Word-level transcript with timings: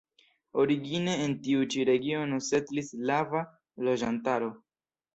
Origine 0.63 1.13
en 1.25 1.35
tiu 1.49 1.69
ĉi 1.75 1.85
regiono 1.91 2.41
setlis 2.49 2.91
slava 2.97 3.47
loĝantaro. 3.91 4.55